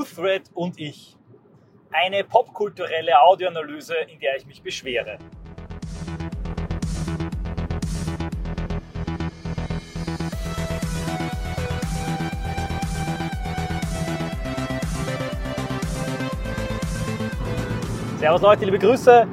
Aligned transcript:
Smoothred 0.00 0.50
und 0.54 0.78
ich. 0.78 1.16
Eine 1.90 2.24
popkulturelle 2.24 3.20
Audioanalyse, 3.20 3.94
in 4.08 4.18
der 4.20 4.36
ich 4.36 4.46
mich 4.46 4.62
beschwere. 4.62 5.18
Servus 18.18 18.42
Leute, 18.42 18.64
liebe 18.64 18.78
Grüße 18.78 19.26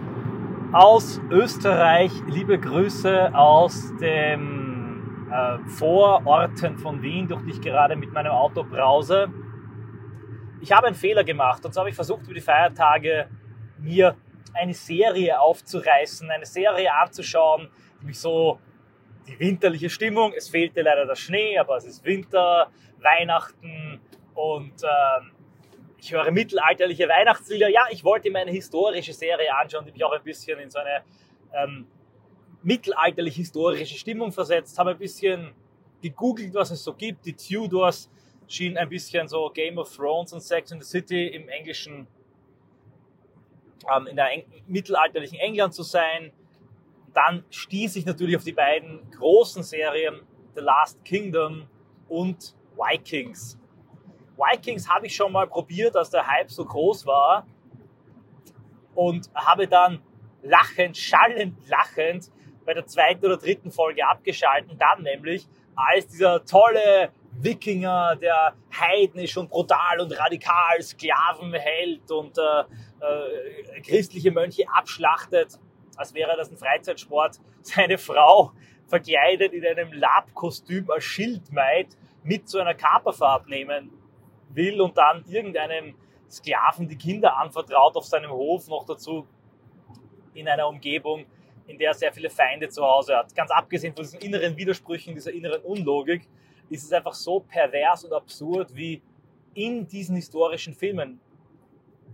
aus 0.74 1.22
Österreich, 1.30 2.12
liebe 2.28 2.60
Grüße 2.60 3.34
aus 3.34 3.94
den 4.02 5.28
äh, 5.32 5.60
Vororten 5.70 6.78
von 6.78 7.02
Wien, 7.02 7.28
durch 7.28 7.42
die 7.44 7.52
ich 7.52 7.62
gerade 7.62 7.96
mit 7.96 8.12
meinem 8.12 8.32
Auto 8.32 8.64
brause. 8.64 9.30
Ich 10.62 10.72
habe 10.72 10.88
einen 10.88 10.96
Fehler 10.96 11.24
gemacht 11.24 11.66
und 11.66 11.74
so 11.74 11.80
habe 11.80 11.90
ich 11.90 11.96
versucht, 11.96 12.24
über 12.24 12.34
die 12.34 12.42
Feiertage 12.42 13.30
mir 13.80 14.16
eine 14.54 14.74
Serie 14.74 15.40
aufzureißen, 15.40 16.30
eine 16.32 16.46
Serie 16.46 16.94
anzuschauen, 16.94 17.70
die 18.02 18.06
mich 18.06 18.20
so 18.20 18.60
die 19.28 19.40
winterliche 19.40 19.90
Stimmung, 19.90 20.34
es 20.36 20.50
fehlte 20.50 20.82
leider 20.82 21.06
der 21.06 21.16
Schnee, 21.16 21.58
aber 21.58 21.78
es 21.78 21.86
ist 21.86 22.06
Winter, 22.06 22.72
Weihnachten 23.00 24.00
und 24.34 24.84
äh, 24.84 24.88
ich 26.00 26.14
höre 26.14 26.32
mittelalterliche 26.32 27.10
Weihnachtslieder. 27.10 27.70
Ja, 27.70 27.88
ich 27.90 28.04
wollte 28.04 28.30
mir 28.30 28.40
eine 28.40 28.52
historische 28.52 29.14
Serie 29.14 29.54
anschauen, 29.56 29.86
die 29.86 29.92
mich 29.92 30.04
auch 30.04 30.14
ein 30.14 30.24
bisschen 30.24 30.60
in 30.60 30.70
so 30.70 30.80
eine 30.80 31.04
ähm, 31.54 31.88
mittelalterlich-historische 32.64 33.98
Stimmung 33.98 34.32
versetzt. 34.32 34.78
Habe 34.78 34.92
ein 34.92 34.98
bisschen 34.98 35.54
gegoogelt, 36.02 36.54
was 36.54 36.72
es 36.72 36.84
so 36.84 36.94
gibt. 36.94 37.26
Die 37.26 37.34
Tudors 37.34 38.10
schien 38.48 38.78
ein 38.78 38.90
bisschen 38.90 39.28
so 39.28 39.50
Game 39.50 39.78
of 39.78 39.94
Thrones 39.96 40.34
und 40.34 40.42
Sex 40.42 40.72
in 40.72 40.82
the 40.82 40.88
City 40.88 41.28
im 41.28 41.50
englischen, 41.50 42.08
ähm, 43.94 44.08
in 44.08 44.16
der 44.16 44.32
Eng 44.32 44.46
mittelalterlichen 44.68 45.38
England 45.40 45.74
zu 45.74 45.84
sein. 45.84 46.32
Dann 47.14 47.44
stieß 47.50 47.96
ich 47.96 48.06
natürlich 48.06 48.36
auf 48.36 48.44
die 48.44 48.54
beiden 48.54 49.10
großen 49.12 49.64
Serien 49.64 50.22
The 50.56 50.62
Last 50.62 51.04
Kingdom 51.04 51.68
und 52.08 52.56
Vikings. 52.76 53.60
Vikings 54.38 54.88
habe 54.88 55.08
ich 55.08 55.16
schon 55.16 55.32
mal 55.32 55.48
probiert, 55.48 55.96
als 55.96 56.10
der 56.10 56.28
Hype 56.28 56.52
so 56.52 56.64
groß 56.64 57.06
war 57.06 57.48
und 58.94 59.30
habe 59.34 59.68
dann 59.68 60.02
lachend, 60.44 60.98
schallend 60.98 61.56
lachend 61.68 62.32
bei 62.66 62.74
der 62.74 62.86
zweiten 62.86 63.26
oder 63.26 63.38
dritten 63.38 63.72
Folge 63.72 64.06
abgeschalten, 64.08 64.78
dann 64.78 65.04
nämlich 65.04 65.48
als 65.76 66.08
dieser 66.08 66.44
tolle 66.46 67.12
Wikinger, 67.44 68.16
der 68.16 68.56
heidnisch 68.78 69.38
und 69.38 69.50
brutal 69.50 70.00
und 70.00 70.12
radikal 70.18 70.82
Sklaven 70.82 71.54
hält 71.54 72.10
und 72.12 72.38
äh, 72.38 72.62
äh, 73.00 73.82
christliche 73.82 74.32
Mönche 74.32 74.64
abschlachtet, 74.74 75.60
als 75.96 76.14
wäre 76.14 76.36
das 76.36 76.52
ein 76.52 76.58
Freizeitsport, 76.58 77.40
seine 77.62 77.98
Frau 77.98 78.52
verkleidet 78.88 79.54
in 79.54 79.66
einem 79.66 79.94
Labkostüm 79.94 80.90
als 80.90 81.04
Schildmaid 81.04 81.96
mit 82.24 82.48
zu 82.50 82.60
einer 82.60 82.74
Kaperfahrt 82.74 83.48
nehmen 83.48 83.92
will 84.50 84.82
und 84.82 84.98
dann 84.98 85.24
irgendeinem 85.28 85.96
Sklaven 86.30 86.88
die 86.88 86.98
Kinder 86.98 87.38
anvertraut 87.38 87.96
auf 87.96 88.06
seinem 88.06 88.32
Hof, 88.32 88.68
noch 88.68 88.86
dazu 88.86 89.28
in 90.34 90.48
einer 90.48 90.68
Umgebung, 90.68 91.26
in 91.68 91.78
der 91.78 91.90
er 91.90 91.94
sehr 91.94 92.14
viele 92.14 92.30
Feinde 92.30 92.70
zu 92.70 92.84
Hause 92.84 93.16
hat. 93.16 93.34
Ganz 93.36 93.52
abgesehen 93.52 93.94
von 93.94 94.04
diesen 94.04 94.20
inneren 94.20 94.56
Widersprüchen, 94.58 95.14
dieser 95.14 95.34
inneren 95.34 95.62
Unlogik, 95.62 96.28
ist 96.70 96.84
es 96.84 96.92
einfach 96.92 97.14
so 97.14 97.40
pervers 97.40 98.04
und 98.04 98.14
absurd, 98.14 98.76
wie 98.76 99.02
in 99.54 99.88
diesen 99.88 100.16
historischen 100.16 100.74
Filmen 100.74 101.20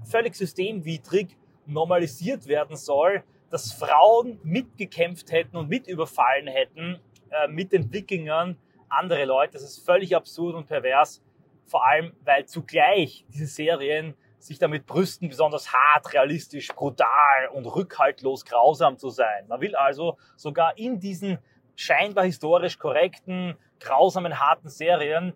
völlig 0.05 0.35
systemwidrig 0.35 1.35
normalisiert 1.65 2.47
werden 2.47 2.75
soll, 2.75 3.23
dass 3.49 3.71
Frauen 3.71 4.39
mitgekämpft 4.43 5.31
hätten 5.31 5.57
und 5.57 5.69
mit 5.69 5.87
überfallen 5.87 6.47
hätten 6.47 6.99
äh, 7.29 7.47
mit 7.47 7.71
den 7.71 7.91
Wikingern 7.91 8.57
andere 8.89 9.25
Leute. 9.25 9.53
Das 9.53 9.63
ist 9.63 9.85
völlig 9.85 10.15
absurd 10.15 10.55
und 10.55 10.67
pervers. 10.67 11.21
Vor 11.65 11.85
allem, 11.85 12.13
weil 12.23 12.45
zugleich 12.45 13.25
diese 13.29 13.47
Serien 13.47 14.15
sich 14.39 14.59
damit 14.59 14.85
brüsten, 14.85 15.29
besonders 15.29 15.71
hart, 15.71 16.13
realistisch, 16.13 16.67
brutal 16.67 17.47
und 17.53 17.65
rückhaltlos 17.65 18.43
grausam 18.43 18.97
zu 18.97 19.09
sein. 19.09 19.47
Man 19.47 19.61
will 19.61 19.75
also 19.75 20.17
sogar 20.35 20.77
in 20.77 20.99
diesen 20.99 21.39
scheinbar 21.75 22.25
historisch 22.25 22.77
korrekten, 22.77 23.55
grausamen, 23.83 24.39
harten 24.39 24.69
Serien 24.69 25.33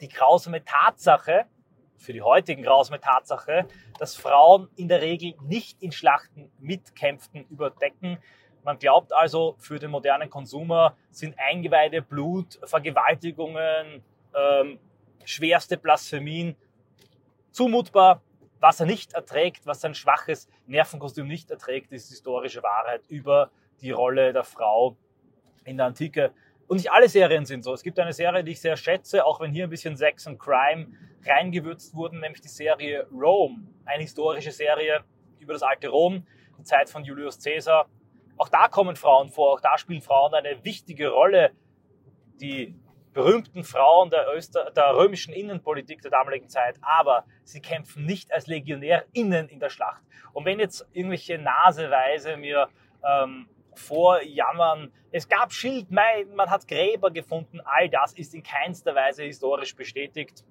die 0.00 0.08
grausame 0.08 0.64
Tatsache, 0.64 1.46
für 1.96 2.12
die 2.12 2.22
heutigen 2.22 2.62
grausame 2.62 3.00
Tatsache, 3.00 3.66
dass 3.98 4.16
Frauen 4.16 4.68
in 4.76 4.88
der 4.88 5.00
Regel 5.00 5.34
nicht 5.40 5.82
in 5.82 5.92
Schlachten 5.92 6.50
mitkämpften, 6.58 7.46
überdecken. 7.48 8.18
Man 8.62 8.78
glaubt 8.78 9.12
also, 9.12 9.56
für 9.58 9.78
den 9.78 9.90
modernen 9.90 10.28
Konsumer 10.28 10.96
sind 11.10 11.36
Eingeweide, 11.38 12.02
Blut, 12.02 12.58
Vergewaltigungen, 12.64 14.02
ähm, 14.34 14.78
schwerste 15.24 15.76
Blasphemien 15.76 16.56
zumutbar. 17.50 18.22
Was 18.60 18.80
er 18.80 18.86
nicht 18.86 19.12
erträgt, 19.12 19.66
was 19.66 19.80
sein 19.80 19.94
schwaches 19.94 20.48
Nervenkostüm 20.66 21.26
nicht 21.26 21.50
erträgt, 21.50 21.92
ist 21.92 22.08
historische 22.08 22.62
Wahrheit 22.62 23.02
über 23.08 23.50
die 23.80 23.90
Rolle 23.90 24.32
der 24.32 24.44
Frau 24.44 24.96
in 25.64 25.76
der 25.76 25.86
Antike. 25.86 26.32
Und 26.68 26.78
nicht 26.78 26.90
alle 26.90 27.08
Serien 27.08 27.44
sind 27.44 27.62
so. 27.62 27.72
Es 27.72 27.82
gibt 27.82 27.98
eine 27.98 28.12
Serie, 28.12 28.42
die 28.42 28.52
ich 28.52 28.60
sehr 28.60 28.76
schätze, 28.76 29.24
auch 29.24 29.40
wenn 29.40 29.52
hier 29.52 29.64
ein 29.64 29.70
bisschen 29.70 29.96
Sex 29.96 30.26
und 30.26 30.38
Crime 30.38 30.88
reingewürzt 31.24 31.94
wurden, 31.94 32.20
nämlich 32.20 32.40
die 32.40 32.48
Serie 32.48 33.06
Rome. 33.12 33.68
Eine 33.84 34.02
historische 34.02 34.50
Serie 34.50 35.04
über 35.38 35.52
das 35.52 35.62
alte 35.62 35.88
Rom, 35.88 36.26
die 36.58 36.64
Zeit 36.64 36.90
von 36.90 37.04
Julius 37.04 37.42
Caesar. 37.42 37.88
Auch 38.36 38.48
da 38.48 38.68
kommen 38.68 38.96
Frauen 38.96 39.30
vor, 39.30 39.54
auch 39.54 39.60
da 39.60 39.78
spielen 39.78 40.02
Frauen 40.02 40.34
eine 40.34 40.64
wichtige 40.64 41.08
Rolle. 41.08 41.52
Die 42.40 42.74
berühmten 43.12 43.64
Frauen 43.64 44.10
der, 44.10 44.28
Öster 44.28 44.70
der 44.72 44.94
römischen 44.94 45.32
Innenpolitik 45.32 46.02
der 46.02 46.10
damaligen 46.10 46.48
Zeit, 46.50 46.76
aber 46.82 47.24
sie 47.44 47.62
kämpfen 47.62 48.04
nicht 48.04 48.30
als 48.30 48.46
LegionärInnen 48.46 49.48
in 49.48 49.58
der 49.58 49.70
Schlacht. 49.70 50.02
Und 50.34 50.44
wenn 50.44 50.60
jetzt 50.60 50.86
irgendwelche 50.92 51.38
Naseweise 51.38 52.36
mir 52.36 52.68
ähm, 53.02 53.48
vorjammern, 53.78 54.92
es 55.10 55.28
gab 55.28 55.52
Schildmeiden, 55.52 56.34
man 56.34 56.50
hat 56.50 56.68
Gräber 56.68 57.10
gefunden, 57.10 57.60
all 57.64 57.88
das 57.88 58.12
ist 58.12 58.34
in 58.34 58.42
keinster 58.42 58.94
Weise 58.94 59.24
historisch 59.24 59.74
bestätigt. 59.74 60.44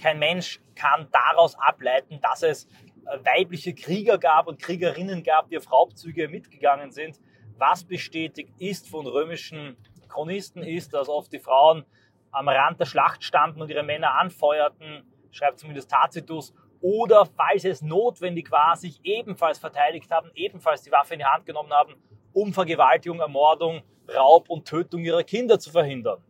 Kein 0.00 0.18
Mensch 0.18 0.60
kann 0.74 1.08
daraus 1.12 1.56
ableiten, 1.58 2.20
dass 2.20 2.42
es 2.42 2.66
äh, 3.06 3.18
weibliche 3.24 3.74
Krieger 3.74 4.18
gab 4.18 4.46
und 4.46 4.60
Kriegerinnen 4.60 5.22
gab, 5.22 5.48
die 5.48 5.58
auf 5.58 5.70
Raubzüge 5.70 6.28
mitgegangen 6.28 6.90
sind. 6.90 7.20
Was 7.56 7.84
bestätigt 7.84 8.52
ist 8.58 8.88
von 8.88 9.06
römischen 9.06 9.76
Chronisten 10.08 10.62
ist, 10.62 10.92
dass 10.94 11.08
oft 11.08 11.32
die 11.32 11.38
Frauen 11.38 11.84
am 12.30 12.48
Rand 12.48 12.80
der 12.80 12.86
Schlacht 12.86 13.22
standen 13.22 13.62
und 13.62 13.70
ihre 13.70 13.82
Männer 13.82 14.18
anfeuerten, 14.18 15.04
schreibt 15.30 15.58
zumindest 15.60 15.90
Tacitus, 15.90 16.52
oder 16.80 17.24
falls 17.24 17.64
es 17.64 17.80
notwendig 17.80 18.50
war, 18.50 18.76
sich 18.76 19.00
ebenfalls 19.04 19.58
verteidigt 19.58 20.10
haben, 20.10 20.30
ebenfalls 20.34 20.82
die 20.82 20.92
Waffe 20.92 21.14
in 21.14 21.20
die 21.20 21.24
Hand 21.24 21.46
genommen 21.46 21.72
haben, 21.72 21.94
um 22.34 22.52
Vergewaltigung, 22.52 23.20
Ermordung, 23.20 23.82
Raub 24.14 24.50
und 24.50 24.68
Tötung 24.68 25.02
ihrer 25.02 25.22
Kinder 25.22 25.58
zu 25.58 25.70
verhindern. 25.70 26.22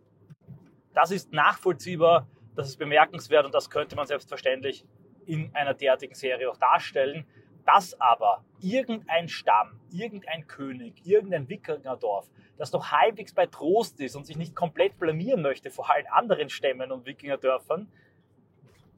Das 0.92 1.10
ist 1.10 1.32
nachvollziehbar, 1.32 2.28
das 2.54 2.68
ist 2.68 2.78
bemerkenswert 2.78 3.44
und 3.44 3.54
das 3.54 3.68
könnte 3.68 3.96
man 3.96 4.06
selbstverständlich 4.06 4.84
in 5.26 5.50
einer 5.54 5.74
derartigen 5.74 6.14
Serie 6.14 6.48
auch 6.48 6.56
darstellen. 6.56 7.26
Dass 7.66 7.98
aber 7.98 8.44
irgendein 8.60 9.26
Stamm, 9.26 9.80
irgendein 9.90 10.46
König, 10.46 10.94
irgendein 11.04 11.48
Wikingerdorf, 11.48 12.30
das 12.58 12.70
noch 12.72 12.92
halbwegs 12.92 13.32
bei 13.32 13.46
Trost 13.46 13.98
ist 14.00 14.14
und 14.14 14.26
sich 14.26 14.36
nicht 14.36 14.54
komplett 14.54 14.98
blamieren 14.98 15.40
möchte 15.40 15.70
vor 15.70 15.90
allen 15.90 16.06
anderen 16.06 16.50
Stämmen 16.50 16.92
und 16.92 17.06
Wikingerdörfern, 17.06 17.90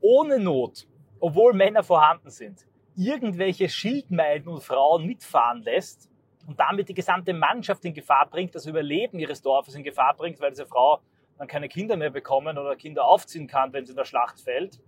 ohne 0.01 0.41
Not, 0.41 0.89
obwohl 1.21 1.53
Männer 1.53 1.85
vorhanden 1.85 2.29
sind, 2.29 2.67
irgendwelche 2.97 3.69
Schildmeiden 3.69 4.49
und 4.49 4.63
Frauen 4.63 5.07
mitfahren 5.07 5.63
lässt 5.63 6.11
und 6.47 6.59
damit 6.61 6.89
die 6.89 6.95
gesamte 6.95 7.35
Mannschaft 7.35 7.85
in 7.85 7.95
Gefahr 7.95 8.29
bringt, 8.31 8.55
das 8.55 8.67
Überleben 8.67 9.19
ihres 9.19 9.43
Dorfes 9.43 9.75
in 9.75 9.83
Gefahr 9.83 10.15
bringt, 10.15 10.41
weil 10.41 10.51
diese 10.51 10.67
Frau 10.67 11.01
dann 11.39 11.49
keine 11.49 11.69
Kinder 11.69 11.97
mehr 11.97 12.11
bekommen 12.11 12.57
oder 12.57 12.77
Kinder 12.77 13.05
aufziehen 13.05 13.47
kann, 13.47 13.73
wenn 13.73 13.85
sie 13.85 13.93
in 13.93 13.97
der 13.97 14.05
Schlacht 14.05 14.41
fällt 14.41 14.81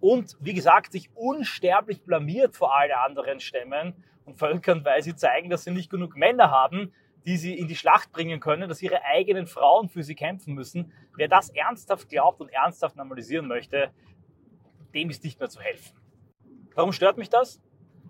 und 0.00 0.36
wie 0.40 0.54
gesagt 0.54 0.92
sich 0.92 1.10
unsterblich 1.14 2.02
blamiert 2.02 2.56
vor 2.56 2.76
allen 2.76 2.92
anderen 2.92 3.40
Stämmen 3.40 3.94
und 4.24 4.38
Völkern, 4.38 4.84
weil 4.84 5.02
sie 5.02 5.16
zeigen, 5.16 5.50
dass 5.50 5.64
sie 5.64 5.70
nicht 5.70 5.90
genug 5.90 6.16
Männer 6.16 6.50
haben, 6.50 6.92
die 7.24 7.36
sie 7.36 7.58
in 7.58 7.66
die 7.66 7.76
Schlacht 7.76 8.12
bringen 8.12 8.40
können, 8.40 8.68
dass 8.68 8.82
ihre 8.82 9.02
eigenen 9.02 9.46
Frauen 9.46 9.88
für 9.88 10.02
sie 10.02 10.14
kämpfen 10.14 10.54
müssen. 10.54 10.92
Wer 11.16 11.28
das 11.28 11.50
ernsthaft 11.50 12.08
glaubt 12.08 12.40
und 12.40 12.52
ernsthaft 12.52 12.96
normalisieren 12.96 13.48
möchte, 13.48 13.90
dem 14.94 15.10
ist 15.10 15.24
nicht 15.24 15.40
mehr 15.40 15.48
zu 15.48 15.60
helfen. 15.60 15.96
Warum 16.74 16.92
stört 16.92 17.16
mich 17.18 17.28
das? 17.28 17.60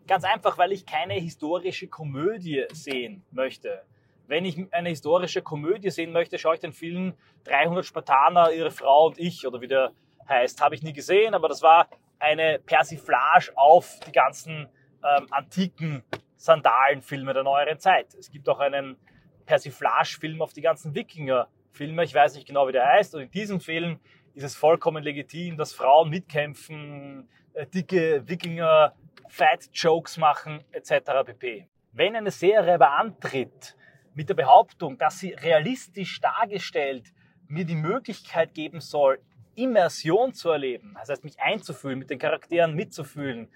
Ganz 0.06 0.24
einfach, 0.24 0.56
weil 0.56 0.72
ich 0.72 0.86
keine 0.86 1.14
historische 1.14 1.88
Komödie 1.88 2.64
sehen 2.72 3.24
möchte. 3.32 3.82
Wenn 4.28 4.44
ich 4.44 4.72
eine 4.72 4.88
historische 4.88 5.42
Komödie 5.42 5.90
sehen 5.90 6.12
möchte, 6.12 6.38
schaue 6.38 6.54
ich 6.54 6.60
den 6.60 6.72
Film 6.72 7.14
300 7.44 7.84
Spartaner, 7.84 8.52
ihre 8.52 8.70
Frau 8.70 9.06
und 9.06 9.18
ich 9.18 9.46
oder 9.46 9.60
wie 9.60 9.68
der 9.68 9.92
heißt. 10.28 10.60
Habe 10.60 10.74
ich 10.74 10.82
nie 10.82 10.92
gesehen, 10.92 11.34
aber 11.34 11.48
das 11.48 11.62
war 11.62 11.88
eine 12.18 12.60
Persiflage 12.64 13.52
auf 13.56 13.98
die 14.06 14.12
ganzen 14.12 14.68
ähm, 15.04 15.26
antiken 15.30 16.02
Sandalenfilme 16.36 17.32
der 17.34 17.42
neueren 17.42 17.78
Zeit. 17.78 18.14
Es 18.14 18.30
gibt 18.30 18.48
auch 18.48 18.60
einen 18.60 18.96
Persiflage-Film 19.44 20.40
auf 20.42 20.52
die 20.52 20.62
ganzen 20.62 20.94
Wikinger-Filme. 20.94 22.04
Ich 22.04 22.14
weiß 22.14 22.34
nicht 22.34 22.46
genau, 22.46 22.68
wie 22.68 22.72
der 22.72 22.86
heißt. 22.86 23.14
Und 23.14 23.22
in 23.22 23.30
diesem 23.30 23.60
Film 23.60 23.98
ist 24.34 24.44
es 24.44 24.56
vollkommen 24.56 25.02
legitim, 25.02 25.56
dass 25.56 25.72
Frauen 25.72 26.10
mitkämpfen, 26.10 27.28
äh, 27.54 27.66
dicke 27.66 28.22
Wikinger 28.28 28.92
Fat-Jokes 29.28 30.16
machen 30.16 30.64
etc. 30.72 31.24
pp. 31.24 31.68
Wenn 31.92 32.16
eine 32.16 32.30
Serie 32.30 32.74
aber 32.74 32.98
antritt 32.98 33.76
mit 34.14 34.28
der 34.28 34.34
Behauptung, 34.34 34.98
dass 34.98 35.18
sie 35.18 35.32
realistisch 35.32 36.20
dargestellt 36.20 37.12
mir 37.48 37.64
die 37.64 37.76
Möglichkeit 37.76 38.54
geben 38.54 38.80
soll, 38.80 39.20
Immersion 39.54 40.34
zu 40.34 40.50
erleben, 40.50 40.94
das 40.98 41.08
heißt 41.08 41.24
mich 41.24 41.40
einzufühlen, 41.40 41.98
mit 41.98 42.10
den 42.10 42.18
Charakteren 42.18 42.74
mitzufühlen, 42.74 43.48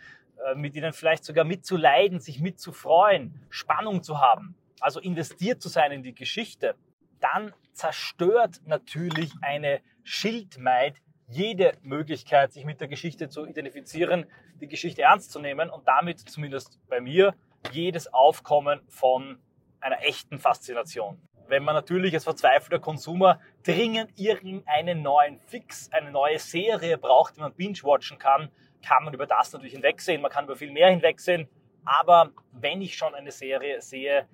äh, 0.47 0.55
mit 0.55 0.75
ihnen 0.75 0.93
vielleicht 0.93 1.25
sogar 1.25 1.45
mitzuleiden, 1.45 2.21
sich 2.21 2.41
mitzufreuen, 2.41 3.41
Spannung 3.51 4.03
zu 4.03 4.21
haben, 4.21 4.55
also 4.81 5.01
investiert 5.01 5.61
zu 5.61 5.69
sein 5.69 5.93
in 5.93 6.03
die 6.03 6.15
Geschichte, 6.15 6.75
dann 7.21 7.53
zerstört 7.73 8.61
natürlich 8.65 9.33
eine 9.43 9.81
Schildmaid 10.05 10.97
jede 11.31 11.73
Möglichkeit, 11.83 12.53
sich 12.53 12.65
mit 12.65 12.81
der 12.81 12.89
Geschichte 12.89 13.29
zu 13.29 13.47
identifizieren, 13.47 14.27
die 14.61 14.67
Geschichte 14.67 15.03
ernst 15.03 15.31
zu 15.31 15.39
nehmen 15.39 15.71
und 15.71 15.87
damit 15.87 16.19
zumindest 16.21 16.79
bei 16.89 17.01
mir 17.01 17.35
jedes 17.73 18.13
Aufkommen 18.13 18.81
von 18.89 19.39
einer 19.81 20.03
echten 20.03 20.39
Faszination. 20.39 21.21
Wenn 21.47 21.65
man 21.65 21.75
natürlich 21.75 22.15
als 22.15 22.25
verzweifelter 22.25 22.79
Konsumer 22.79 23.41
dringend 23.65 24.13
irgendeinen 24.17 25.03
neuen 25.03 25.41
Fix, 25.41 25.91
eine 25.93 26.11
neue 26.11 26.39
Serie 26.39 26.99
braucht, 26.99 27.37
die 27.37 27.41
man 27.41 27.55
binge-watchen 27.55 28.19
kann, 28.19 28.51
kann 28.85 29.05
man 29.05 29.15
über 29.15 29.27
das 29.27 29.53
natürlich 29.53 29.73
hinwegsehen. 29.73 30.21
Man 30.21 30.31
kann 30.31 30.45
über 30.45 30.57
viel 30.57 30.73
mehr 30.73 30.91
hinwegsehen. 30.91 31.49
Aber 31.85 32.31
wenn 32.53 32.83
ich 32.83 32.97
schon 32.97 33.15
eine 33.15 33.33
Serie 33.33 33.81
sehe, 33.81 34.27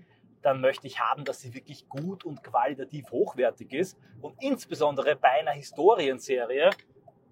dann 0.46 0.60
möchte 0.60 0.86
ich 0.86 1.00
haben, 1.00 1.24
dass 1.24 1.40
sie 1.40 1.54
wirklich 1.54 1.88
gut 1.88 2.24
und 2.24 2.44
qualitativ 2.44 3.10
hochwertig 3.10 3.72
ist. 3.72 3.98
Und 4.20 4.40
insbesondere 4.40 5.16
bei 5.16 5.30
einer 5.30 5.50
Historienserie, 5.50 6.70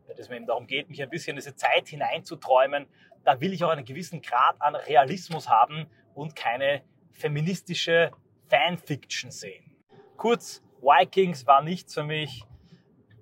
wenn 0.08 0.18
es 0.18 0.28
mir 0.28 0.34
eben 0.34 0.46
darum 0.46 0.66
geht, 0.66 0.88
mich 0.88 1.00
ein 1.00 1.10
bisschen 1.10 1.30
in 1.30 1.36
diese 1.36 1.54
Zeit 1.54 1.86
hineinzuträumen, 1.86 2.88
da 3.22 3.40
will 3.40 3.52
ich 3.52 3.62
auch 3.62 3.70
einen 3.70 3.84
gewissen 3.84 4.20
Grad 4.20 4.60
an 4.60 4.74
Realismus 4.74 5.48
haben 5.48 5.86
und 6.12 6.34
keine 6.34 6.82
feministische 7.12 8.10
Fanfiction 8.48 9.30
sehen. 9.30 9.76
Kurz, 10.16 10.64
Vikings 10.82 11.46
war 11.46 11.62
nichts 11.62 11.94
für 11.94 12.02
mich. 12.02 12.44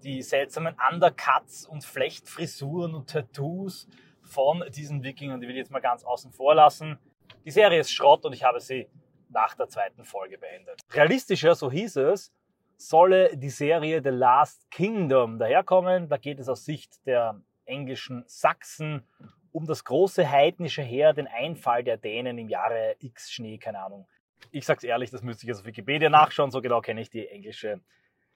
Die 0.02 0.22
seltsamen 0.22 0.74
Undercuts 0.90 1.66
und 1.66 1.84
Flechtfrisuren 1.84 2.94
und 2.94 3.10
Tattoos 3.10 3.88
von 4.22 4.64
diesen 4.74 5.02
Wikingern, 5.02 5.42
die 5.42 5.48
will 5.48 5.54
ich 5.54 5.60
jetzt 5.60 5.70
mal 5.70 5.80
ganz 5.80 6.02
außen 6.02 6.32
vor 6.32 6.54
lassen. 6.54 6.98
Die 7.44 7.50
Serie 7.50 7.80
ist 7.80 7.92
Schrott 7.92 8.24
und 8.24 8.32
ich 8.32 8.42
habe 8.42 8.58
sie 8.58 8.88
nach 9.32 9.54
der 9.54 9.68
zweiten 9.68 10.04
Folge 10.04 10.38
beendet. 10.38 10.80
Realistischer, 10.90 11.54
so 11.54 11.70
hieß 11.70 11.96
es, 11.96 12.32
solle 12.76 13.36
die 13.36 13.50
Serie 13.50 14.02
The 14.02 14.10
Last 14.10 14.70
Kingdom 14.70 15.38
daherkommen. 15.38 16.08
Da 16.08 16.16
geht 16.16 16.38
es 16.40 16.48
aus 16.48 16.64
Sicht 16.64 17.06
der 17.06 17.40
englischen 17.64 18.24
Sachsen 18.26 19.04
um 19.52 19.66
das 19.66 19.84
große 19.84 20.28
heidnische 20.28 20.82
Heer, 20.82 21.12
den 21.12 21.26
Einfall 21.26 21.84
der 21.84 21.98
Dänen 21.98 22.38
im 22.38 22.48
Jahre 22.48 22.96
X 23.00 23.30
Schnee, 23.30 23.58
keine 23.58 23.80
Ahnung. 23.80 24.08
Ich 24.50 24.66
sag's 24.66 24.82
ehrlich, 24.82 25.10
das 25.10 25.22
müsste 25.22 25.44
ich 25.44 25.48
jetzt 25.48 25.60
auf 25.60 25.66
Wikipedia 25.66 26.08
nachschauen, 26.08 26.50
so 26.50 26.60
genau 26.60 26.80
kenne 26.80 27.00
ich 27.00 27.10
die 27.10 27.28
englische 27.28 27.80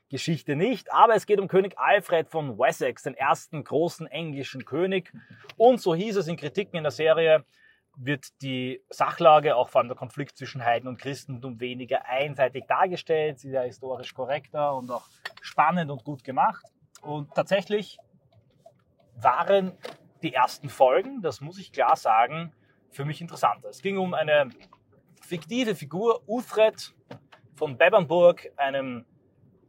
Geschichte 0.08 0.54
nicht. 0.54 0.92
Aber 0.92 1.14
es 1.14 1.26
geht 1.26 1.40
um 1.40 1.48
König 1.48 1.78
Alfred 1.78 2.28
von 2.28 2.58
Wessex, 2.58 3.02
den 3.02 3.14
ersten 3.14 3.64
großen 3.64 4.06
englischen 4.06 4.64
König. 4.64 5.12
Und 5.56 5.80
so 5.80 5.94
hieß 5.94 6.16
es 6.16 6.28
in 6.28 6.36
Kritiken 6.36 6.76
in 6.76 6.84
der 6.84 6.92
Serie, 6.92 7.44
wird 7.96 8.42
die 8.42 8.82
Sachlage, 8.90 9.56
auch 9.56 9.70
vor 9.70 9.80
allem 9.80 9.88
der 9.88 9.96
Konflikt 9.96 10.36
zwischen 10.36 10.64
Heiden 10.64 10.88
und 10.88 11.00
Christentum, 11.00 11.60
weniger 11.60 12.04
einseitig 12.06 12.66
dargestellt. 12.66 13.38
Sie 13.38 13.48
ist 13.48 13.54
ja 13.54 13.62
historisch 13.62 14.14
korrekter 14.14 14.74
und 14.74 14.90
auch 14.90 15.08
spannend 15.40 15.90
und 15.90 16.04
gut 16.04 16.22
gemacht. 16.22 16.64
Und 17.02 17.34
tatsächlich 17.34 17.98
waren 19.16 19.72
die 20.22 20.34
ersten 20.34 20.68
Folgen, 20.68 21.22
das 21.22 21.40
muss 21.40 21.58
ich 21.58 21.72
klar 21.72 21.96
sagen, 21.96 22.52
für 22.90 23.04
mich 23.04 23.20
interessanter. 23.20 23.68
Es 23.68 23.82
ging 23.82 23.98
um 23.98 24.14
eine 24.14 24.50
fiktive 25.22 25.74
Figur, 25.74 26.22
Uthred 26.28 26.94
von 27.54 27.78
Bebernburg, 27.78 28.52
einem 28.56 29.06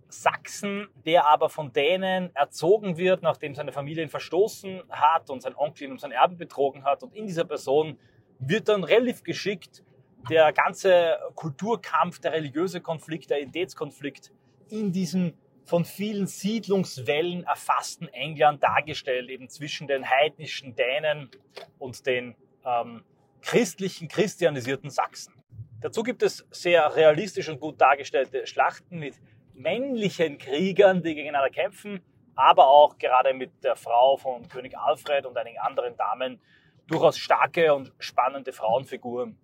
Sachsen, 0.09 0.87
der 1.05 1.27
aber 1.27 1.49
von 1.49 1.73
Dänen 1.73 2.33
erzogen 2.35 2.97
wird, 2.97 3.23
nachdem 3.23 3.55
seine 3.55 3.71
Familie 3.71 4.03
ihn 4.03 4.09
verstoßen 4.09 4.83
hat 4.89 5.29
und 5.29 5.41
sein 5.41 5.55
Onkel 5.55 5.83
ihn 5.83 5.91
um 5.91 5.97
sein 5.97 6.11
Erben 6.11 6.37
betrogen 6.37 6.83
hat. 6.85 7.03
Und 7.03 7.13
in 7.13 7.27
dieser 7.27 7.43
Person 7.43 7.99
wird 8.39 8.69
dann 8.69 8.83
relativ 8.83 9.23
geschickt 9.23 9.83
der 10.29 10.51
ganze 10.53 11.17
Kulturkampf, 11.35 12.19
der 12.19 12.33
religiöse 12.33 12.81
Konflikt, 12.81 13.29
der 13.29 13.37
Identitätskonflikt 13.39 14.31
in 14.69 14.91
diesem 14.91 15.33
von 15.65 15.83
vielen 15.83 16.27
Siedlungswellen 16.27 17.43
erfassten 17.43 18.07
England 18.09 18.63
dargestellt, 18.63 19.29
eben 19.29 19.49
zwischen 19.49 19.87
den 19.87 20.09
heidnischen 20.09 20.75
Dänen 20.75 21.29
und 21.77 22.05
den 22.05 22.35
ähm, 22.65 23.03
christlichen, 23.41 24.07
christianisierten 24.07 24.89
Sachsen. 24.89 25.33
Dazu 25.81 26.03
gibt 26.03 26.23
es 26.23 26.45
sehr 26.51 26.95
realistisch 26.95 27.49
und 27.49 27.59
gut 27.59 27.81
dargestellte 27.81 28.47
Schlachten 28.47 28.99
mit 28.99 29.15
männlichen 29.53 30.37
Kriegern, 30.37 31.03
die 31.03 31.15
gegeneinander 31.15 31.49
kämpfen, 31.49 32.01
aber 32.35 32.67
auch 32.67 32.97
gerade 32.97 33.33
mit 33.33 33.63
der 33.63 33.75
Frau 33.75 34.17
von 34.17 34.47
König 34.47 34.77
Alfred 34.77 35.25
und 35.25 35.37
einigen 35.37 35.59
anderen 35.59 35.97
Damen, 35.97 36.39
durchaus 36.87 37.17
starke 37.17 37.73
und 37.73 37.93
spannende 37.99 38.53
Frauenfiguren. 38.53 39.37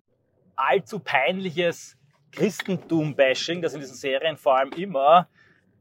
Allzu 0.56 0.98
peinliches 0.98 1.96
Christentum-Bashing, 2.32 3.62
das 3.62 3.74
in 3.74 3.80
diesen 3.80 3.96
Serien 3.96 4.36
vor 4.36 4.56
allem 4.56 4.72
immer 4.72 5.28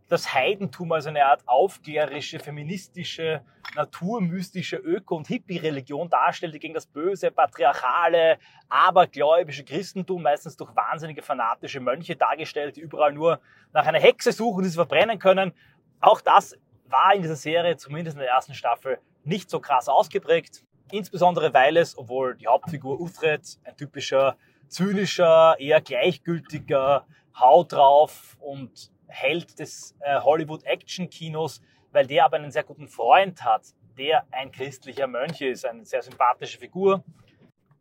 das 0.09 0.33
Heidentum 0.33 0.91
als 0.91 1.07
eine 1.07 1.25
Art 1.25 1.41
aufklärerische, 1.47 2.37
feministische, 2.37 3.41
naturmystische 3.75 4.77
Öko- 4.77 5.15
und 5.15 5.27
Hippie-Religion 5.27 6.09
darstellt, 6.09 6.53
die 6.53 6.59
gegen 6.59 6.73
das 6.73 6.85
böse, 6.85 7.31
patriarchale, 7.31 8.37
abergläubische 8.69 9.63
Christentum, 9.63 10.21
meistens 10.21 10.57
durch 10.57 10.75
wahnsinnige 10.75 11.23
fanatische 11.23 11.79
Mönche 11.79 12.15
dargestellt, 12.15 12.75
die 12.75 12.81
überall 12.81 13.13
nur 13.13 13.39
nach 13.71 13.87
einer 13.87 13.99
Hexe 13.99 14.31
suchen, 14.31 14.63
die 14.63 14.69
sie 14.69 14.75
verbrennen 14.75 15.17
können. 15.17 15.53
Auch 15.99 16.21
das 16.21 16.55
war 16.87 17.15
in 17.15 17.21
dieser 17.23 17.35
Serie, 17.35 17.77
zumindest 17.77 18.15
in 18.15 18.21
der 18.21 18.29
ersten 18.29 18.53
Staffel, 18.53 18.99
nicht 19.23 19.49
so 19.49 19.59
krass 19.59 19.89
ausgeprägt. 19.89 20.63
Insbesondere 20.93 21.55
weil 21.55 21.77
es, 21.77 21.97
obwohl 21.97 22.35
die 22.35 22.45
Hauptfigur 22.45 23.01
Uthred 23.01 23.41
ein 23.63 23.75
typischer, 23.75 24.37
zynischer, 24.67 25.55
eher 25.57 25.81
gleichgültiger, 25.81 27.07
Haut 27.35 27.71
drauf 27.73 28.37
und 28.39 28.91
Held 29.07 29.57
des 29.57 29.95
äh, 30.01 30.19
Hollywood-Action-Kinos, 30.19 31.63
weil 31.91 32.05
der 32.05 32.25
aber 32.25 32.37
einen 32.37 32.51
sehr 32.51 32.63
guten 32.63 32.87
Freund 32.87 33.43
hat, 33.43 33.73
der 33.97 34.27
ein 34.29 34.51
christlicher 34.51 35.07
Mönch 35.07 35.41
ist, 35.41 35.65
eine 35.65 35.83
sehr 35.83 36.03
sympathische 36.03 36.59
Figur. 36.59 37.03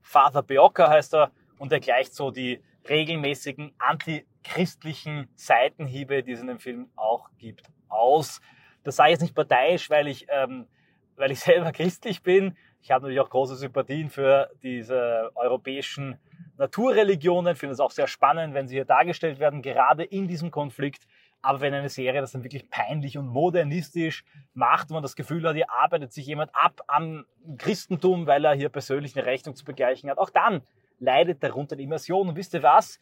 Father 0.00 0.42
Beocker 0.42 0.88
heißt 0.88 1.12
er 1.12 1.32
und 1.58 1.70
er 1.70 1.80
gleicht 1.80 2.14
so 2.14 2.30
die 2.30 2.62
regelmäßigen 2.88 3.74
antichristlichen 3.78 5.28
Seitenhiebe, 5.34 6.22
die 6.22 6.32
es 6.32 6.40
in 6.40 6.46
dem 6.46 6.60
Film 6.60 6.88
auch 6.96 7.28
gibt, 7.36 7.68
aus. 7.90 8.40
Das 8.84 8.98
ich 9.00 9.08
jetzt 9.08 9.20
nicht 9.20 9.34
parteiisch, 9.34 9.90
weil 9.90 10.08
ich, 10.08 10.28
ähm, 10.30 10.66
weil 11.16 11.30
ich 11.30 11.40
selber 11.40 11.72
christlich 11.72 12.22
bin, 12.22 12.56
ich 12.82 12.90
habe 12.90 13.02
natürlich 13.02 13.20
auch 13.20 13.30
große 13.30 13.54
Sympathien 13.56 14.10
für 14.10 14.50
diese 14.62 15.30
europäischen 15.36 16.18
Naturreligionen, 16.58 17.54
finde 17.54 17.74
es 17.74 17.80
auch 17.80 17.92
sehr 17.92 18.08
spannend, 18.08 18.54
wenn 18.54 18.66
sie 18.66 18.74
hier 18.74 18.84
dargestellt 18.84 19.38
werden, 19.38 19.62
gerade 19.62 20.02
in 20.02 20.26
diesem 20.26 20.50
Konflikt. 20.50 21.06
Aber 21.42 21.60
wenn 21.60 21.74
eine 21.74 21.88
Serie 21.88 22.20
das 22.20 22.32
dann 22.32 22.44
wirklich 22.44 22.68
peinlich 22.70 23.18
und 23.18 23.28
modernistisch 23.28 24.24
macht, 24.54 24.90
und 24.90 24.94
man 24.94 25.02
das 25.02 25.16
Gefühl 25.16 25.46
hat, 25.48 25.54
hier 25.54 25.70
arbeitet 25.70 26.12
sich 26.12 26.26
jemand 26.26 26.50
ab 26.54 26.82
am 26.88 27.24
Christentum, 27.58 28.26
weil 28.26 28.44
er 28.44 28.54
hier 28.54 28.68
persönlich 28.68 29.16
eine 29.16 29.26
Rechnung 29.26 29.54
zu 29.54 29.64
begleichen 29.64 30.10
hat, 30.10 30.18
auch 30.18 30.30
dann 30.30 30.62
leidet 30.98 31.42
darunter 31.42 31.76
die 31.76 31.84
Immersion. 31.84 32.28
Und 32.28 32.36
wisst 32.36 32.54
ihr 32.54 32.62
was? 32.62 32.98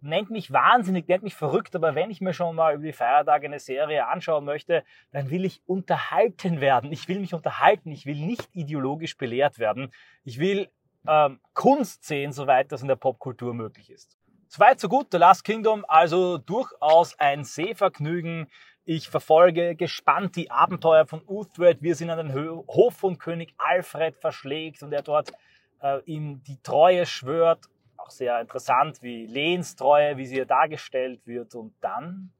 Nennt 0.00 0.30
mich 0.30 0.52
wahnsinnig, 0.52 1.08
nennt 1.08 1.24
mich 1.24 1.34
verrückt, 1.34 1.74
aber 1.74 1.94
wenn 1.94 2.10
ich 2.10 2.20
mir 2.20 2.34
schon 2.34 2.54
mal 2.54 2.74
über 2.74 2.84
die 2.84 2.92
Feiertage 2.92 3.46
eine 3.46 3.58
Serie 3.58 4.06
anschauen 4.06 4.44
möchte, 4.44 4.84
dann 5.12 5.30
will 5.30 5.44
ich 5.44 5.62
unterhalten 5.66 6.60
werden. 6.60 6.92
Ich 6.92 7.08
will 7.08 7.20
mich 7.20 7.34
unterhalten. 7.34 7.90
Ich 7.90 8.06
will 8.06 8.16
nicht 8.16 8.48
ideologisch 8.52 9.16
belehrt 9.16 9.58
werden. 9.58 9.92
Ich 10.24 10.38
will 10.38 10.68
ähm, 11.08 11.40
Kunst 11.54 12.04
sehen, 12.04 12.32
soweit 12.32 12.70
das 12.70 12.82
in 12.82 12.88
der 12.88 12.96
Popkultur 12.96 13.54
möglich 13.54 13.90
ist. 13.90 14.16
Soweit 14.48 14.78
so 14.78 14.88
gut, 14.88 15.08
The 15.10 15.18
Last 15.18 15.44
Kingdom, 15.44 15.84
also 15.88 16.38
durchaus 16.38 17.18
ein 17.18 17.44
Sehvergnügen. 17.44 18.46
Ich 18.84 19.08
verfolge 19.08 19.74
gespannt 19.74 20.36
die 20.36 20.50
Abenteuer 20.50 21.06
von 21.06 21.22
Uthred, 21.26 21.82
wie 21.82 21.90
er 21.90 22.00
in 22.00 22.08
den 22.08 22.34
Hof 22.34 22.94
von 22.94 23.18
König 23.18 23.54
Alfred 23.56 24.16
verschlägt 24.16 24.82
und 24.82 24.92
er 24.92 25.02
dort 25.02 25.32
äh, 25.80 26.00
ihm 26.04 26.42
die 26.44 26.62
Treue 26.62 27.06
schwört 27.06 27.68
auch 28.04 28.10
sehr 28.10 28.40
interessant, 28.40 29.02
wie 29.02 29.26
Lehnstreue, 29.26 30.16
wie 30.16 30.26
sie 30.26 30.34
hier 30.34 30.46
dargestellt 30.46 31.26
wird. 31.26 31.54
Und 31.54 31.74
dann 31.80 32.32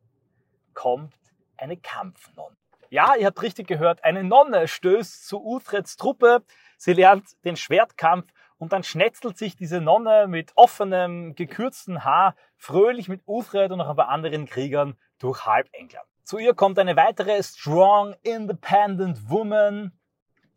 kommt 0.74 1.14
eine 1.56 1.76
Kampfnonne. 1.76 2.56
Ja, 2.90 3.14
ihr 3.16 3.26
habt 3.26 3.42
richtig 3.42 3.66
gehört, 3.66 4.04
eine 4.04 4.22
Nonne 4.22 4.68
stößt 4.68 5.26
zu 5.26 5.42
Uthreds 5.42 5.96
Truppe. 5.96 6.42
Sie 6.76 6.92
lernt 6.92 7.24
den 7.44 7.56
Schwertkampf 7.56 8.30
und 8.58 8.72
dann 8.72 8.82
schnetzelt 8.82 9.38
sich 9.38 9.56
diese 9.56 9.80
Nonne 9.80 10.26
mit 10.28 10.52
offenem, 10.54 11.34
gekürzten 11.34 12.04
Haar 12.04 12.36
fröhlich 12.56 13.08
mit 13.08 13.22
Uthred 13.26 13.72
und 13.72 13.78
noch 13.78 13.88
ein 13.88 13.96
paar 13.96 14.10
anderen 14.10 14.46
Kriegern 14.46 14.96
durch 15.18 15.46
halb 15.46 15.68
England. 15.72 16.06
Zu 16.24 16.38
ihr 16.38 16.54
kommt 16.54 16.78
eine 16.78 16.96
weitere 16.96 17.42
strong, 17.42 18.14
independent 18.22 19.30
woman. 19.30 19.92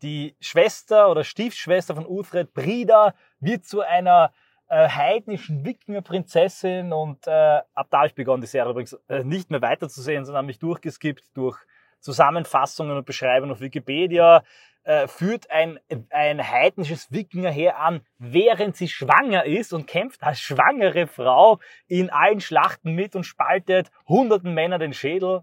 Die 0.02 0.36
Schwester 0.40 1.10
oder 1.10 1.24
Stiefschwester 1.24 1.94
von 1.94 2.06
Uthred, 2.06 2.52
Brida, 2.54 3.14
wird 3.40 3.64
zu 3.64 3.80
einer 3.80 4.32
äh, 4.68 4.88
heidnischen 4.88 5.64
Wikingerprinzessin 5.64 6.92
und 6.92 7.26
äh, 7.26 7.60
ab 7.74 7.88
da 7.90 7.98
habe 7.98 8.08
ich 8.08 8.14
begonnen, 8.14 8.42
die 8.42 8.46
Serie 8.46 8.70
übrigens 8.70 8.98
äh, 9.08 9.24
nicht 9.24 9.50
mehr 9.50 9.62
weiterzusehen, 9.62 10.24
sondern 10.24 10.38
habe 10.38 10.46
mich 10.46 10.58
durchgeskippt 10.58 11.24
durch 11.34 11.58
Zusammenfassungen 12.00 12.96
und 12.96 13.06
Beschreibungen 13.06 13.52
auf 13.52 13.60
Wikipedia, 13.60 14.44
äh, 14.84 15.08
führt 15.08 15.50
ein, 15.50 15.78
ein 16.10 16.50
heidnisches 16.50 17.10
Wikingerheer 17.10 17.78
an, 17.78 18.02
während 18.18 18.76
sie 18.76 18.88
schwanger 18.88 19.44
ist 19.44 19.72
und 19.72 19.86
kämpft 19.86 20.22
als 20.22 20.40
schwangere 20.40 21.06
Frau 21.06 21.58
in 21.86 22.10
allen 22.10 22.40
Schlachten 22.40 22.94
mit 22.94 23.16
und 23.16 23.24
spaltet 23.24 23.90
hunderten 24.06 24.54
Männer 24.54 24.78
den 24.78 24.92
Schädel. 24.92 25.42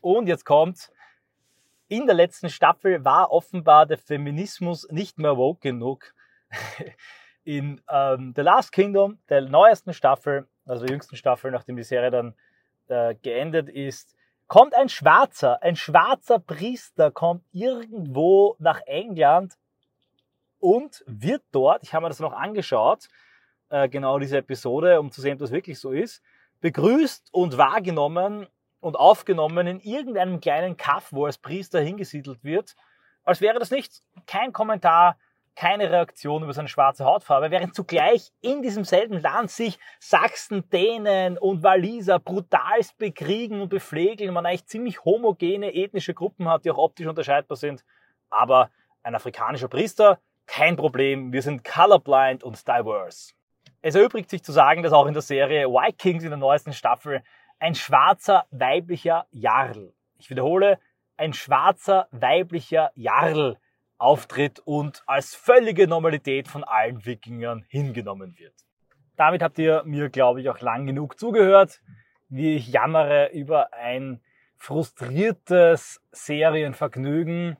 Und 0.00 0.26
jetzt 0.26 0.44
kommt, 0.44 0.90
in 1.88 2.06
der 2.06 2.14
letzten 2.14 2.48
Staffel 2.48 3.04
war 3.04 3.30
offenbar 3.30 3.86
der 3.86 3.98
Feminismus 3.98 4.88
nicht 4.90 5.18
mehr 5.18 5.36
woke 5.36 5.60
genug. 5.60 6.14
In 7.44 7.80
ähm, 7.90 8.32
The 8.36 8.42
Last 8.42 8.72
Kingdom, 8.72 9.18
der 9.28 9.42
neuesten 9.42 9.92
Staffel, 9.92 10.46
also 10.64 10.84
der 10.84 10.92
jüngsten 10.92 11.16
Staffel, 11.16 11.50
nachdem 11.50 11.76
die 11.76 11.82
Serie 11.82 12.10
dann 12.10 12.34
äh, 12.88 13.14
geendet 13.16 13.68
ist, 13.68 14.14
kommt 14.46 14.74
ein 14.74 14.88
Schwarzer, 14.88 15.62
ein 15.62 15.76
schwarzer 15.76 16.38
Priester 16.38 17.10
kommt 17.10 17.44
irgendwo 17.52 18.56
nach 18.58 18.80
England 18.86 19.54
und 20.60 21.02
wird 21.06 21.42
dort, 21.52 21.82
ich 21.82 21.94
habe 21.94 22.04
mir 22.04 22.10
das 22.10 22.20
noch 22.20 22.32
angeschaut, 22.32 23.08
äh, 23.70 23.88
genau 23.88 24.18
diese 24.18 24.38
Episode, 24.38 25.00
um 25.00 25.10
zu 25.10 25.20
sehen, 25.20 25.34
ob 25.34 25.38
das 25.40 25.50
wirklich 25.50 25.80
so 25.80 25.90
ist, 25.90 26.22
begrüßt 26.60 27.30
und 27.32 27.56
wahrgenommen 27.58 28.46
und 28.80 28.96
aufgenommen 28.96 29.66
in 29.66 29.80
irgendeinem 29.80 30.40
kleinen 30.40 30.76
Kaff, 30.76 31.12
wo 31.12 31.26
als 31.26 31.38
Priester 31.38 31.80
hingesiedelt 31.80 32.44
wird, 32.44 32.76
als 33.24 33.40
wäre 33.40 33.58
das 33.58 33.70
nichts. 33.70 34.04
Kein 34.26 34.52
Kommentar, 34.52 35.16
keine 35.54 35.90
Reaktion 35.90 36.42
über 36.42 36.52
seine 36.52 36.68
schwarze 36.68 37.04
Hautfarbe, 37.04 37.50
während 37.50 37.74
zugleich 37.74 38.32
in 38.40 38.62
diesem 38.62 38.84
selben 38.84 39.20
Land 39.20 39.50
sich 39.50 39.78
Sachsen, 40.00 40.68
Dänen 40.70 41.38
und 41.38 41.62
Waliser 41.62 42.18
brutalst 42.18 42.96
bekriegen 42.98 43.60
und 43.60 43.68
bepflegeln, 43.68 44.32
man 44.32 44.46
eigentlich 44.46 44.66
ziemlich 44.66 45.04
homogene 45.04 45.74
ethnische 45.74 46.14
Gruppen 46.14 46.48
hat, 46.48 46.64
die 46.64 46.70
auch 46.70 46.78
optisch 46.78 47.06
unterscheidbar 47.06 47.56
sind. 47.56 47.84
Aber 48.30 48.70
ein 49.02 49.14
afrikanischer 49.14 49.68
Priester, 49.68 50.18
kein 50.46 50.76
Problem, 50.76 51.32
wir 51.32 51.42
sind 51.42 51.64
colorblind 51.64 52.42
und 52.44 52.66
diverse. 52.66 53.34
Es 53.80 53.94
erübrigt 53.94 54.30
sich 54.30 54.42
zu 54.42 54.52
sagen, 54.52 54.82
dass 54.82 54.92
auch 54.92 55.06
in 55.06 55.12
der 55.12 55.22
Serie 55.22 55.68
Vikings 55.68 56.24
in 56.24 56.30
der 56.30 56.38
neuesten 56.38 56.72
Staffel 56.72 57.22
ein 57.58 57.74
schwarzer 57.74 58.46
weiblicher 58.50 59.26
Jarl, 59.30 59.92
ich 60.18 60.30
wiederhole, 60.30 60.78
ein 61.16 61.32
schwarzer 61.32 62.08
weiblicher 62.10 62.90
Jarl 62.94 63.58
auftritt 64.02 64.58
und 64.58 65.02
als 65.06 65.34
völlige 65.34 65.86
Normalität 65.86 66.48
von 66.48 66.64
allen 66.64 67.04
Wikingern 67.06 67.64
hingenommen 67.68 68.36
wird. 68.36 68.54
Damit 69.16 69.42
habt 69.42 69.58
ihr 69.58 69.84
mir, 69.84 70.10
glaube 70.10 70.40
ich, 70.40 70.48
auch 70.48 70.60
lang 70.60 70.86
genug 70.86 71.20
zugehört, 71.20 71.80
wie 72.28 72.56
ich 72.56 72.68
jammere 72.68 73.30
über 73.32 73.72
ein 73.72 74.20
frustriertes 74.56 76.02
Serienvergnügen. 76.10 77.56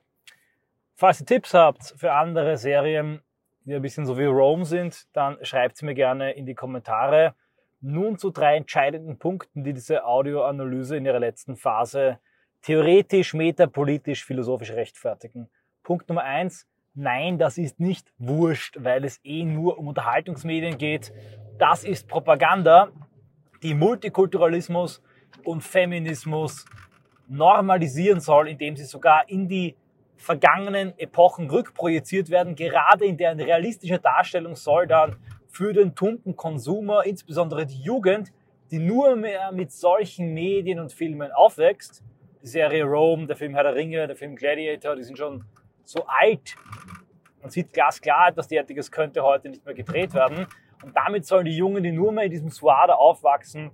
Falls 0.95 1.21
ihr 1.21 1.25
Tipps 1.25 1.53
habt 1.53 1.93
für 1.97 2.11
andere 2.11 2.57
Serien, 2.57 3.21
die 3.63 3.75
ein 3.75 3.81
bisschen 3.81 4.05
so 4.05 4.17
wie 4.17 4.25
Rome 4.25 4.65
sind, 4.65 5.07
dann 5.13 5.37
schreibt 5.45 5.77
sie 5.77 5.85
mir 5.85 5.95
gerne 5.95 6.33
in 6.33 6.45
die 6.45 6.55
Kommentare. 6.55 7.35
Nun 7.79 8.17
zu 8.17 8.31
drei 8.31 8.57
entscheidenden 8.57 9.17
Punkten, 9.17 9.63
die 9.63 9.73
diese 9.73 10.05
Audioanalyse 10.05 10.97
in 10.97 11.05
ihrer 11.05 11.19
letzten 11.19 11.55
Phase 11.55 12.19
theoretisch, 12.61 13.33
metapolitisch, 13.33 14.25
philosophisch 14.25 14.71
rechtfertigen. 14.71 15.49
Punkt 15.83 16.07
Nummer 16.09 16.23
eins, 16.23 16.65
nein, 16.93 17.37
das 17.37 17.57
ist 17.57 17.79
nicht 17.79 18.11
wurscht, 18.17 18.77
weil 18.79 19.03
es 19.03 19.19
eh 19.23 19.43
nur 19.43 19.77
um 19.77 19.87
Unterhaltungsmedien 19.89 20.77
geht. 20.77 21.13
Das 21.57 21.83
ist 21.83 22.07
Propaganda, 22.07 22.91
die 23.61 23.73
Multikulturalismus 23.73 25.01
und 25.43 25.61
Feminismus 25.61 26.65
normalisieren 27.27 28.19
soll, 28.19 28.47
indem 28.47 28.75
sie 28.75 28.85
sogar 28.85 29.29
in 29.29 29.47
die 29.47 29.75
vergangenen 30.15 30.97
Epochen 30.97 31.49
rückprojiziert 31.49 32.29
werden, 32.29 32.55
gerade 32.55 33.05
in 33.05 33.17
deren 33.17 33.39
realistische 33.39 33.99
Darstellung 33.99 34.55
soll 34.55 34.87
dann 34.87 35.17
für 35.47 35.73
den 35.73 35.95
tumpen 35.95 36.35
Konsumer, 36.35 37.05
insbesondere 37.05 37.65
die 37.65 37.81
Jugend, 37.81 38.31
die 38.71 38.79
nur 38.79 39.15
mehr 39.15 39.51
mit 39.51 39.71
solchen 39.71 40.33
Medien 40.33 40.79
und 40.79 40.93
Filmen 40.93 41.31
aufwächst, 41.31 42.03
die 42.41 42.47
Serie 42.47 42.85
Rome, 42.85 43.27
der 43.27 43.35
Film 43.35 43.53
Herr 43.53 43.63
der 43.63 43.75
Ringe, 43.75 44.07
der 44.07 44.15
Film 44.15 44.35
Gladiator, 44.35 44.95
die 44.95 45.03
sind 45.03 45.17
schon 45.17 45.45
so 45.83 46.05
alt. 46.05 46.55
Man 47.41 47.51
sieht 47.51 47.73
glasklar, 47.73 48.29
etwas 48.29 48.47
derartiges 48.47 48.91
könnte 48.91 49.21
heute 49.23 49.49
nicht 49.49 49.65
mehr 49.65 49.75
gedreht 49.75 50.13
werden. 50.13 50.47
Und 50.83 50.95
damit 50.95 51.25
sollen 51.25 51.45
die 51.45 51.55
Jungen, 51.55 51.83
die 51.83 51.91
nur 51.91 52.11
mehr 52.11 52.25
in 52.25 52.31
diesem 52.31 52.49
Suada 52.49 52.93
aufwachsen, 52.93 53.71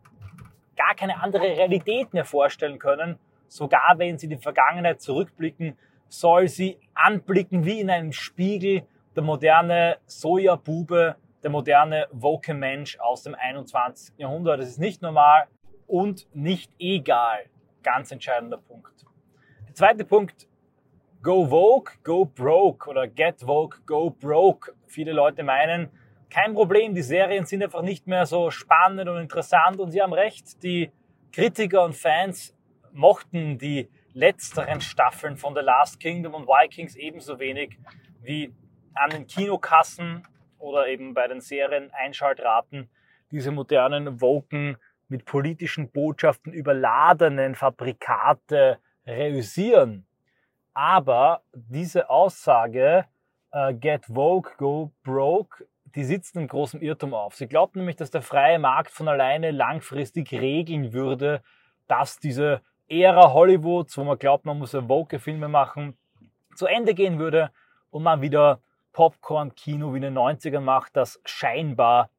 gar 0.76 0.96
keine 0.96 1.22
andere 1.22 1.44
Realität 1.44 2.14
mehr 2.14 2.26
vorstellen 2.26 2.80
können. 2.80 3.20
Sogar 3.48 3.96
wenn 3.98 4.18
sie 4.18 4.28
die 4.28 4.38
Vergangenheit 4.38 5.02
zurückblicken, 5.02 5.78
soll 6.08 6.48
sie 6.48 6.80
anblicken 6.94 7.66
wie 7.66 7.80
in 7.80 7.90
einem 7.90 8.12
Spiegel 8.12 8.84
der 9.16 9.24
moderne 9.24 9.98
Sojabube, 10.06 11.16
der 11.44 11.50
moderne 11.50 12.08
woke 12.12 12.54
Mensch 12.54 13.00
aus 13.00 13.24
dem 13.24 13.36
21. 13.36 14.18
Jahrhundert. 14.18 14.60
Das 14.60 14.70
ist 14.70 14.80
nicht 14.80 15.02
normal 15.02 15.48
und 15.88 16.28
nicht 16.34 16.72
egal. 16.80 17.46
Ganz 17.84 18.12
entscheidender 18.12 18.58
Punkt. 18.58 19.06
Der 19.68 19.74
zweite 19.74 20.06
Punkt, 20.06 20.48
Go 21.22 21.46
Vogue, 21.46 21.92
Go 22.04 22.24
Broke 22.24 22.90
oder 22.90 23.06
Get 23.06 23.42
Vogue, 23.42 23.80
Go 23.86 24.10
Broke. 24.10 24.74
Viele 24.88 25.12
Leute 25.12 25.44
meinen, 25.44 25.90
kein 26.30 26.54
Problem, 26.54 26.96
die 26.96 27.02
Serien 27.02 27.46
sind 27.46 27.62
einfach 27.62 27.82
nicht 27.82 28.08
mehr 28.08 28.26
so 28.26 28.52
spannend 28.52 29.10
und 29.10 29.18
interessant 29.18 29.82
und 29.82 29.92
sie 29.92 30.02
haben 30.02 30.14
recht, 30.14 30.64
die 30.64 30.92
Kritiker 31.34 31.84
und 31.84 31.96
Fans 31.96 32.56
mochten 32.94 33.58
die 33.58 33.90
letzteren 34.14 34.80
Staffeln 34.80 35.36
von 35.36 35.54
The 35.54 35.62
Last 35.62 36.00
Kingdom 36.00 36.36
und 36.36 36.48
Vikings 36.48 36.96
ebenso 36.96 37.38
wenig 37.38 37.78
wie 38.22 38.54
an 38.94 39.10
den 39.10 39.28
Kinokassen 39.28 40.26
oder 40.58 40.88
eben 40.88 41.14
bei 41.14 41.28
den 41.28 41.42
Serien 41.42 41.92
Einschaltraten 41.92 42.90
diese 43.32 43.52
modernen 43.52 44.22
Woken 44.22 44.78
mit 45.10 45.26
politischen 45.26 45.92
Botschaften 45.92 46.54
überladenen 46.54 47.56
Fabrikate 47.56 48.80
reüssieren. 49.06 50.06
Aber 50.80 51.42
diese 51.52 52.10
Aussage, 52.10 53.04
äh, 53.52 53.74
get 53.74 54.06
Vogue, 54.06 54.54
go 54.56 54.94
broke, 55.04 55.68
die 55.94 56.06
sitzt 56.06 56.38
im 56.38 56.48
großen 56.48 56.80
Irrtum 56.80 57.14
auf. 57.14 57.36
Sie 57.36 57.48
glaubt 57.48 57.76
nämlich, 57.76 57.98
dass 57.98 58.12
der 58.12 58.22
freie 58.22 58.60
Markt 58.60 58.90
von 58.90 59.10
alleine 59.10 59.52
langfristig 59.52 60.32
regeln 60.32 60.94
würde, 60.94 61.44
dass 61.90 62.18
diese 62.20 62.62
Ära 62.88 63.34
Hollywoods, 63.34 63.98
wo 63.98 64.06
man 64.06 64.18
glaubt, 64.18 64.46
man 64.46 64.58
muss 64.58 64.72
ja 64.72 64.82
Vogue-Filme 64.82 65.50
machen, 65.50 65.98
zu 66.56 66.66
Ende 66.66 66.94
gehen 66.94 67.20
würde 67.20 67.52
und 67.90 68.04
man 68.04 68.22
wieder 68.22 68.62
Popcorn-Kino 68.94 69.92
wie 69.92 69.98
in 69.98 70.04
den 70.04 70.18
90ern 70.18 70.62
macht, 70.62 70.96
das 70.96 71.20
scheinbar 71.26 72.10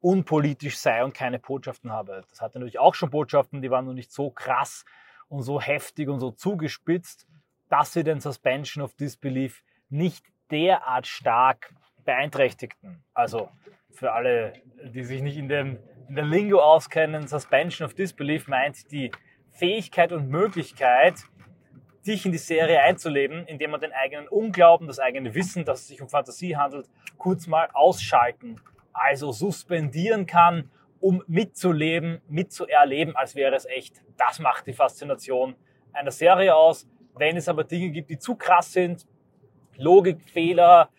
unpolitisch 0.00 0.76
sei 0.76 1.02
und 1.02 1.14
keine 1.14 1.38
Botschaften 1.38 1.90
habe. 1.90 2.20
Das 2.28 2.42
hatte 2.42 2.58
natürlich 2.58 2.80
auch 2.80 2.94
schon 2.94 3.08
Botschaften, 3.08 3.62
die 3.62 3.70
waren 3.70 3.86
nur 3.86 3.94
nicht 3.94 4.12
so 4.12 4.28
krass 4.28 4.84
und 5.28 5.40
so 5.40 5.58
heftig 5.58 6.10
und 6.10 6.20
so 6.20 6.32
zugespitzt 6.32 7.26
dass 7.70 7.94
sie 7.94 8.04
den 8.04 8.20
Suspension 8.20 8.84
of 8.84 8.94
Disbelief 8.94 9.62
nicht 9.88 10.26
derart 10.50 11.06
stark 11.06 11.72
beeinträchtigten. 12.04 13.02
Also 13.14 13.48
für 13.90 14.12
alle, 14.12 14.52
die 14.84 15.04
sich 15.04 15.22
nicht 15.22 15.38
in, 15.38 15.48
dem, 15.48 15.78
in 16.08 16.16
der 16.16 16.24
Lingo 16.24 16.60
auskennen, 16.60 17.26
Suspension 17.26 17.86
of 17.86 17.94
Disbelief 17.94 18.48
meint 18.48 18.90
die 18.90 19.10
Fähigkeit 19.52 20.12
und 20.12 20.28
Möglichkeit, 20.28 21.14
dich 22.06 22.24
in 22.26 22.32
die 22.32 22.38
Serie 22.38 22.80
einzuleben, 22.80 23.46
indem 23.46 23.72
man 23.72 23.80
den 23.80 23.92
eigenen 23.92 24.26
Unglauben, 24.28 24.86
das 24.86 24.98
eigene 24.98 25.34
Wissen, 25.34 25.64
dass 25.64 25.80
es 25.80 25.88
sich 25.88 26.02
um 26.02 26.08
Fantasie 26.08 26.56
handelt, 26.56 26.88
kurz 27.18 27.46
mal 27.46 27.68
ausschalten, 27.72 28.60
also 28.92 29.32
suspendieren 29.32 30.26
kann, 30.26 30.70
um 30.98 31.22
mitzuleben, 31.26 32.20
mitzuerleben, 32.28 33.16
als 33.16 33.34
wäre 33.34 33.54
es 33.54 33.66
echt. 33.66 34.02
Das 34.16 34.38
macht 34.38 34.66
die 34.66 34.72
Faszination 34.72 35.54
einer 35.92 36.10
Serie 36.10 36.54
aus. 36.54 36.88
Wenn 37.16 37.36
es 37.36 37.48
aber 37.48 37.64
Dinge 37.64 37.90
gibt, 37.90 38.10
die 38.10 38.18
zu 38.18 38.34
krass 38.36 38.72
sind, 38.72 39.06
Logikfehler, 39.76 40.90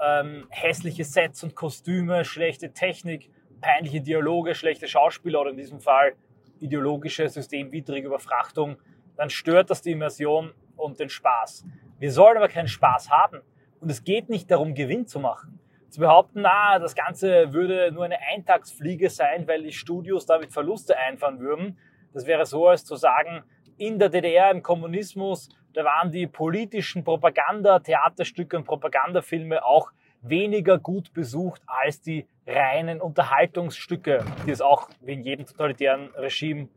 ähm, 0.00 0.46
hässliche 0.50 1.04
Sets 1.04 1.42
und 1.44 1.54
Kostüme, 1.54 2.24
schlechte 2.24 2.72
Technik, 2.72 3.30
peinliche 3.60 4.00
Dialoge, 4.00 4.54
schlechte 4.54 4.88
Schauspieler 4.88 5.42
oder 5.42 5.50
in 5.50 5.56
diesem 5.56 5.80
Fall 5.80 6.14
ideologische, 6.58 7.28
systemwidrige 7.28 8.06
Überfrachtung, 8.06 8.76
dann 9.16 9.30
stört 9.30 9.70
das 9.70 9.82
die 9.82 9.92
Immersion 9.92 10.52
und 10.76 10.98
den 10.98 11.08
Spaß. 11.10 11.64
Wir 11.98 12.12
sollen 12.12 12.36
aber 12.36 12.48
keinen 12.48 12.68
Spaß 12.68 13.10
haben. 13.10 13.40
Und 13.80 13.90
es 13.90 14.04
geht 14.04 14.28
nicht 14.28 14.50
darum, 14.50 14.74
Gewinn 14.74 15.06
zu 15.06 15.20
machen. 15.20 15.58
Zu 15.88 16.00
behaupten, 16.00 16.42
na, 16.42 16.78
das 16.78 16.94
Ganze 16.94 17.52
würde 17.52 17.90
nur 17.92 18.04
eine 18.04 18.18
Eintagsfliege 18.20 19.10
sein, 19.10 19.48
weil 19.48 19.62
die 19.62 19.72
Studios 19.72 20.26
damit 20.26 20.52
Verluste 20.52 20.96
einfahren 20.96 21.40
würden, 21.40 21.78
das 22.12 22.26
wäre 22.26 22.44
so, 22.46 22.68
als 22.68 22.84
zu 22.84 22.96
sagen, 22.96 23.44
in 23.76 23.98
der 23.98 24.08
DDR 24.08 24.50
im 24.50 24.62
Kommunismus, 24.62 25.48
da 25.72 25.84
waren 25.84 26.10
die 26.10 26.26
politischen 26.26 27.04
Propaganda-Theaterstücke 27.04 28.56
und 28.56 28.64
Propagandafilme 28.64 29.64
auch 29.64 29.90
weniger 30.22 30.78
gut 30.78 31.12
besucht 31.14 31.62
als 31.66 32.00
die 32.00 32.26
reinen 32.46 33.00
Unterhaltungsstücke, 33.00 34.24
die 34.46 34.50
es 34.50 34.60
auch 34.60 34.90
wie 35.00 35.14
in 35.14 35.22
jedem 35.22 35.46
totalitären 35.46 36.10
Regime 36.16 36.68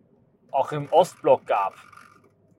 auch 0.52 0.72
im 0.72 0.88
Ostblock 0.92 1.46
gab. 1.46 1.74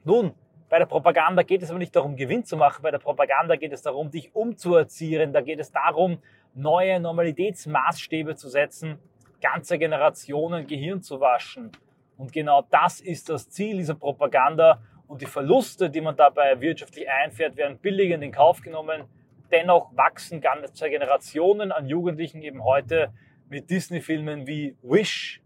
Nun, 0.05 0.35
bei 0.69 0.79
der 0.79 0.87
Propaganda 0.87 1.43
geht 1.43 1.63
es 1.63 1.71
aber 1.71 1.79
nicht 1.79 1.95
darum, 1.95 2.17
Gewinn 2.17 2.45
zu 2.45 2.57
machen. 2.57 2.83
Bei 2.83 2.91
der 2.91 2.99
Propaganda 2.99 3.57
geht 3.57 3.73
es 3.73 3.83
darum, 3.83 4.11
dich 4.11 4.35
umzuerziehen. 4.35 5.33
Da 5.33 5.41
geht 5.41 5.61
es 5.61 5.71
darum, 5.71 6.19
neue 6.55 6.99
Normalitätsmaßstäbe 7.01 8.35
zu 8.35 8.49
setzen, 8.49 8.99
ganze 9.41 9.79
Generationen 9.79 10.67
Gehirn 10.67 11.01
zu 11.01 11.21
waschen. 11.21 11.71
Und 12.17 12.33
genau 12.33 12.67
das 12.71 13.01
ist 13.01 13.29
das 13.29 13.49
Ziel 13.51 13.79
dieser 13.79 13.95
Propaganda. 13.95 14.81
Und 15.15 15.23
die 15.23 15.27
Verluste, 15.27 15.91
die 15.91 16.01
man 16.01 16.17
dabei 16.17 16.61
wirtschaftlich 16.61 17.09
einfährt, 17.09 17.57
werden 17.57 17.79
billigend 17.79 18.25
in 18.25 18.33
Kauf 18.33 18.63
genommen. 18.63 19.05
Dennoch 19.53 19.97
wachsen 19.97 20.41
ganze 20.41 20.91
Generationen 20.91 21.71
an 21.71 21.87
Jugendlichen 21.87 22.43
eben 22.43 22.65
heute 22.65 23.15
mit 23.49 23.71
Disney-Filmen 23.71 24.49
wie 24.49 24.77
Wish 24.83 25.41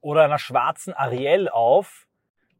oder 0.00 0.22
einer 0.22 0.38
schwarzen 0.38 0.94
Ariel 0.94 1.48
auf. 1.48 2.06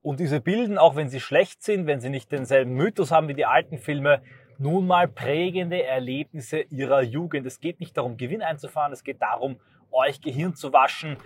Und 0.02 0.18
diese 0.18 0.40
bilden, 0.40 0.78
auch 0.78 0.96
wenn 0.96 1.08
sie 1.08 1.20
schlecht 1.20 1.62
sind, 1.62 1.86
wenn 1.86 2.00
sie 2.00 2.10
nicht 2.10 2.32
denselben 2.32 2.72
Mythos 2.72 3.12
haben 3.12 3.28
wie 3.28 3.34
die 3.34 3.46
alten 3.46 3.78
Filme, 3.78 4.20
nun 4.58 4.88
mal 4.88 5.06
prägende 5.06 5.84
Erlebnisse 5.84 6.62
ihrer 6.62 7.02
Jugend. 7.02 7.46
Es 7.46 7.60
geht 7.60 7.78
nicht 7.78 7.96
darum, 7.96 8.16
Gewinn 8.16 8.42
einzufahren, 8.42 8.92
es 8.92 9.04
geht 9.04 9.22
darum, 9.22 9.60
euch 9.92 10.20
Gehirn 10.20 10.56
zu 10.56 10.72
waschen. 10.72 11.18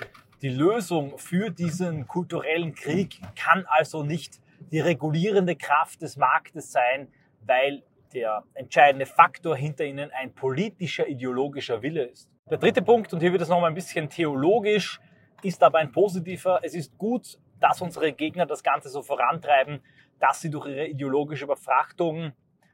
Die 0.42 0.50
Lösung 0.50 1.16
für 1.16 1.48
diesen 1.48 2.06
kulturellen 2.06 2.74
Krieg 2.74 3.18
kann 3.34 3.64
also 3.66 4.02
nicht 4.02 4.41
die 4.72 4.80
regulierende 4.80 5.54
Kraft 5.54 6.02
des 6.02 6.16
Marktes 6.16 6.72
sein, 6.72 7.08
weil 7.46 7.82
der 8.14 8.44
entscheidende 8.54 9.06
Faktor 9.06 9.56
hinter 9.56 9.84
ihnen 9.84 10.10
ein 10.10 10.34
politischer, 10.34 11.06
ideologischer 11.06 11.82
Wille 11.82 12.04
ist. 12.04 12.28
Der 12.50 12.58
dritte 12.58 12.82
Punkt, 12.82 13.12
und 13.12 13.20
hier 13.20 13.32
wird 13.32 13.42
es 13.42 13.48
nochmal 13.48 13.70
ein 13.70 13.74
bisschen 13.74 14.08
theologisch, 14.08 15.00
ist 15.42 15.62
aber 15.62 15.78
ein 15.78 15.92
positiver. 15.92 16.60
Es 16.62 16.74
ist 16.74 16.96
gut, 16.98 17.38
dass 17.60 17.80
unsere 17.80 18.12
Gegner 18.12 18.46
das 18.46 18.62
Ganze 18.62 18.88
so 18.88 19.02
vorantreiben, 19.02 19.80
dass 20.18 20.40
sie 20.40 20.50
durch 20.50 20.66
ihre 20.66 20.86
ideologische 20.86 21.44
Überfrachtung 21.44 22.32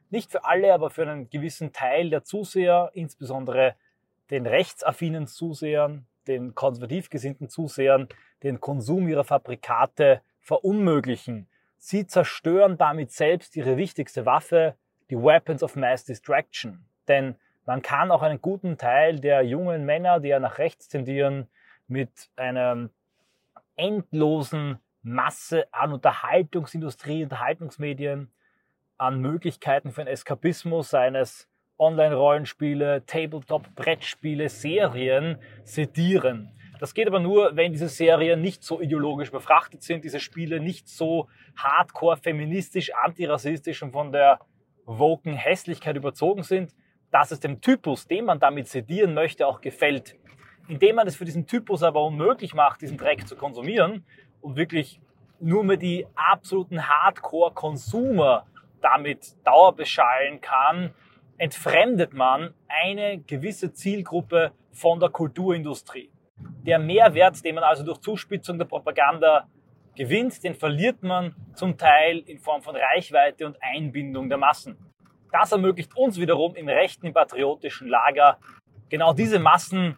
nicht 0.09 0.31
für 0.31 0.45
alle, 0.45 0.73
aber 0.73 0.89
für 0.89 1.03
einen 1.03 1.29
gewissen 1.29 1.71
Teil 1.71 2.09
der 2.09 2.23
Zuseher, 2.23 2.91
insbesondere 2.93 3.75
den 4.29 4.45
rechtsaffinen 4.45 5.27
Zusehern, 5.27 6.07
den 6.27 6.55
konservativ 6.55 7.09
gesinnten 7.09 7.49
Zusehern, 7.49 8.07
den 8.43 8.59
Konsum 8.59 9.07
ihrer 9.07 9.23
Fabrikate 9.23 10.21
verunmöglichen. 10.39 11.47
Sie 11.81 12.05
zerstören 12.05 12.77
damit 12.77 13.11
selbst 13.11 13.55
ihre 13.55 13.77
wichtigste 13.77 14.25
Waffe, 14.25 14.75
die 15.09 15.17
Weapons 15.17 15.63
of 15.63 15.77
Mass 15.77 16.03
Distraction. 16.03 16.85
Denn 17.07 17.35
man 17.65 17.81
kann 17.81 18.11
auch 18.11 18.21
einen 18.21 18.41
guten 18.41 18.77
Teil 18.77 19.19
der 19.19 19.43
jungen 19.43 19.85
Männer, 19.85 20.19
die 20.19 20.27
ja 20.27 20.39
nach 20.39 20.57
rechts 20.57 20.89
tendieren, 20.89 21.47
mit 21.87 22.09
einer 22.35 22.89
endlosen 23.77 24.79
Masse 25.01 25.67
an 25.71 25.93
Unterhaltungsindustrie, 25.93 27.23
Unterhaltungsmedien, 27.23 28.29
an 28.97 29.21
Möglichkeiten 29.21 29.91
für 29.91 30.01
einen 30.01 30.09
Eskapismus, 30.09 30.89
seines 30.89 31.47
Online-Rollenspiele, 31.77 33.05
Tabletop-Brettspiele, 33.05 34.49
Serien 34.49 35.37
sedieren. 35.63 36.51
Das 36.79 36.93
geht 36.93 37.07
aber 37.07 37.19
nur, 37.19 37.57
wenn 37.57 37.73
diese 37.73 37.89
Serien 37.89 38.41
nicht 38.41 38.63
so 38.63 38.79
ideologisch 38.79 39.31
befrachtet 39.31 39.83
sind, 39.83 40.05
diese 40.05 40.21
Spiele 40.21 40.61
nicht 40.61 40.87
so 40.87 41.27
hardcore 41.57 42.15
feministisch, 42.15 42.93
antirassistisch 42.95 43.83
und 43.83 43.91
von 43.91 44.13
der 44.13 44.39
woken 44.85 45.33
Hässlichkeit 45.33 45.97
überzogen 45.97 46.41
sind, 46.41 46.73
dass 47.11 47.31
es 47.31 47.41
dem 47.41 47.59
Typus, 47.59 48.07
den 48.07 48.25
man 48.25 48.39
damit 48.39 48.69
sedieren 48.69 49.13
möchte, 49.13 49.45
auch 49.45 49.59
gefällt. 49.59 50.15
Indem 50.69 50.95
man 50.95 51.07
es 51.07 51.17
für 51.17 51.25
diesen 51.25 51.47
Typus 51.47 51.83
aber 51.83 52.05
unmöglich 52.05 52.53
macht, 52.53 52.81
diesen 52.81 52.97
Dreck 52.97 53.27
zu 53.27 53.35
konsumieren 53.35 54.05
und 54.39 54.55
wirklich 54.55 55.01
nur 55.41 55.65
mehr 55.65 55.77
die 55.77 56.07
absoluten 56.15 56.87
Hardcore-Consumer 56.87 58.45
damit 58.81 59.35
dauerbeschallen 59.45 60.39
kann, 60.39 60.93
entfremdet 61.37 62.13
man 62.13 62.53
eine 62.67 63.19
gewisse 63.19 63.73
Zielgruppe 63.73 64.53
von 64.71 64.99
der 64.99 65.09
Kulturindustrie. 65.09 66.09
Der 66.63 66.79
Mehrwert, 66.79 67.43
den 67.43 67.55
man 67.55 67.63
also 67.63 67.83
durch 67.83 67.99
Zuspitzung 67.99 68.57
der 68.57 68.65
Propaganda 68.65 69.47
gewinnt, 69.95 70.43
den 70.43 70.55
verliert 70.55 71.03
man 71.03 71.35
zum 71.53 71.77
Teil 71.77 72.19
in 72.19 72.39
Form 72.39 72.61
von 72.61 72.75
Reichweite 72.75 73.45
und 73.45 73.57
Einbindung 73.61 74.29
der 74.29 74.37
Massen. 74.37 74.77
Das 75.31 75.51
ermöglicht 75.51 75.95
uns 75.95 76.19
wiederum 76.19 76.55
im 76.55 76.67
rechten, 76.67 77.07
im 77.07 77.13
patriotischen 77.13 77.87
Lager 77.87 78.37
genau 78.89 79.13
diese 79.13 79.39
Massen 79.39 79.97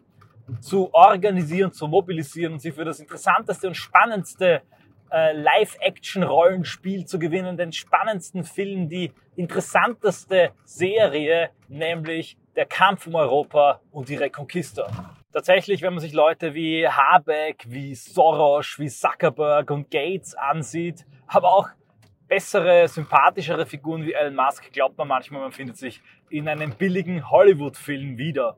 zu 0.60 0.94
organisieren, 0.94 1.72
zu 1.72 1.88
mobilisieren 1.88 2.54
und 2.54 2.60
sie 2.60 2.72
für 2.72 2.84
das 2.84 3.00
interessanteste 3.00 3.68
und 3.68 3.76
spannendste 3.76 4.62
äh, 5.12 5.34
Live-Action-Rollenspiel 5.34 7.06
zu 7.06 7.20
gewinnen, 7.20 7.58
den 7.58 7.72
spannendsten 7.72 8.44
Film, 8.44 8.90
die 8.90 9.12
interessanteste 9.36 10.52
Serie, 10.64 11.52
nämlich 11.68 12.38
der 12.56 12.66
Kampf 12.66 13.08
um 13.08 13.16
Europa 13.16 13.82
und 13.92 14.10
die 14.10 14.16
Reconquista. 14.16 14.90
Tatsächlich, 15.34 15.82
wenn 15.82 15.94
man 15.94 16.02
sich 16.02 16.12
Leute 16.12 16.54
wie 16.54 16.86
Habeck, 16.86 17.64
wie 17.68 17.96
Soros, 17.96 18.78
wie 18.80 18.90
Zuckerberg 18.90 19.72
und 19.72 19.90
Gates 19.90 20.36
ansieht, 20.36 21.06
aber 21.26 21.54
auch 21.54 21.70
bessere, 22.28 22.88
sympathischere 22.90 23.66
Figuren 23.66 24.06
wie 24.06 24.12
Elon 24.12 24.36
Musk, 24.36 24.72
glaubt 24.74 24.98
man 24.98 25.08
manchmal, 25.08 25.42
man 25.42 25.54
findet 25.54 25.78
sich 25.78 26.02
in 26.30 26.50
einem 26.50 26.76
billigen 26.76 27.30
Hollywood-Film 27.30 28.18
wieder. 28.18 28.58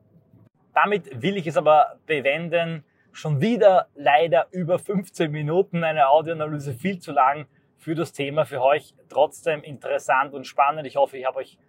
Damit 0.73 1.21
will 1.21 1.37
ich 1.37 1.45
es 1.45 1.57
aber 1.57 1.99
bewenden, 2.07 2.83
schon 3.11 3.39
wieder 3.39 3.87
leider 3.93 4.47
über 4.51 4.79
15 4.79 5.31
Minuten 5.31 5.83
eine 5.83 6.09
Audioanalyse 6.09 6.73
viel 6.73 6.97
zu 6.97 7.11
lang 7.11 7.45
für 7.77 7.93
das 7.93 8.13
Thema. 8.13 8.45
Für 8.45 8.61
euch 8.63 8.95
trotzdem 9.09 9.61
interessant 9.61 10.33
und 10.33 10.47
spannend. 10.47 10.87
Ich 10.87 10.95
hoffe, 10.95 11.17
ich 11.17 11.25
habe 11.25 11.37
euch 11.37 11.59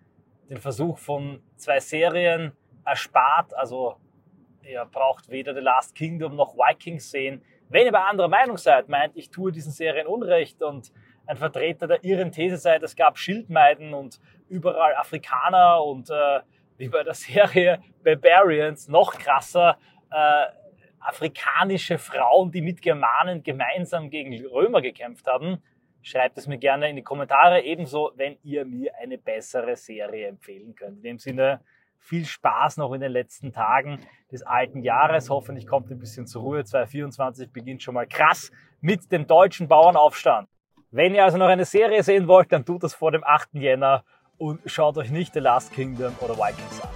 den 0.48 0.58
Versuch 0.58 0.96
von 0.98 1.42
zwei 1.56 1.80
Serien 1.80 2.52
erspart. 2.84 3.54
Also 3.54 3.96
ihr 4.68 4.84
braucht 4.86 5.28
weder 5.28 5.54
The 5.54 5.60
Last 5.60 5.94
Kingdom 5.94 6.36
noch 6.36 6.54
Vikings 6.54 7.10
sehen. 7.10 7.42
Wenn 7.68 7.86
ihr 7.86 7.92
bei 7.92 8.00
anderer 8.00 8.28
Meinung 8.28 8.56
seid, 8.56 8.88
meint, 8.88 9.16
ich 9.16 9.30
tue 9.30 9.52
diesen 9.52 9.72
Serien 9.72 10.06
Unrecht 10.06 10.62
und 10.62 10.92
ein 11.26 11.36
Vertreter 11.36 11.86
der 11.86 12.04
ihren 12.04 12.32
These 12.32 12.58
seid, 12.58 12.82
es 12.82 12.96
gab 12.96 13.18
Schildmeiden 13.18 13.94
und 13.94 14.20
überall 14.48 14.94
Afrikaner 14.96 15.82
und 15.82 16.10
äh, 16.10 16.40
wie 16.76 16.88
bei 16.88 17.02
der 17.02 17.14
Serie 17.14 17.80
Barbarians 18.02 18.88
noch 18.88 19.14
krasser, 19.14 19.78
äh, 20.10 20.46
afrikanische 21.00 21.98
Frauen, 21.98 22.50
die 22.50 22.62
mit 22.62 22.80
Germanen 22.80 23.42
gemeinsam 23.42 24.10
gegen 24.10 24.34
Römer 24.46 24.80
gekämpft 24.80 25.26
haben. 25.26 25.62
Schreibt 26.02 26.36
es 26.36 26.46
mir 26.46 26.58
gerne 26.58 26.90
in 26.90 26.96
die 26.96 27.02
Kommentare. 27.02 27.62
Ebenso, 27.62 28.12
wenn 28.16 28.36
ihr 28.42 28.64
mir 28.64 28.94
eine 28.96 29.16
bessere 29.16 29.76
Serie 29.76 30.28
empfehlen 30.28 30.74
könnt. 30.74 30.98
In 30.98 31.02
dem 31.02 31.18
Sinne, 31.18 31.60
viel 32.04 32.26
Spaß 32.26 32.76
noch 32.76 32.92
in 32.92 33.00
den 33.00 33.10
letzten 33.10 33.50
Tagen 33.50 33.98
des 34.30 34.42
alten 34.42 34.82
Jahres. 34.82 35.30
Hoffentlich 35.30 35.66
kommt 35.66 35.90
ein 35.90 35.98
bisschen 35.98 36.26
zur 36.26 36.42
Ruhe. 36.42 36.62
2024 36.62 37.50
beginnt 37.50 37.82
schon 37.82 37.94
mal 37.94 38.06
krass 38.06 38.52
mit 38.80 39.10
dem 39.10 39.26
deutschen 39.26 39.68
Bauernaufstand. 39.68 40.48
Wenn 40.90 41.14
ihr 41.14 41.24
also 41.24 41.38
noch 41.38 41.48
eine 41.48 41.64
Serie 41.64 42.02
sehen 42.02 42.28
wollt, 42.28 42.52
dann 42.52 42.64
tut 42.64 42.82
das 42.84 42.94
vor 42.94 43.10
dem 43.10 43.24
8. 43.24 43.54
Jänner 43.54 44.04
und 44.36 44.60
schaut 44.66 44.98
euch 44.98 45.10
nicht 45.10 45.32
The 45.32 45.40
Last 45.40 45.72
Kingdom 45.72 46.14
oder 46.20 46.36
Vikings 46.36 46.82
an. 46.82 46.93